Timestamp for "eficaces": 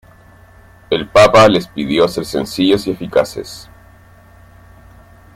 2.93-3.69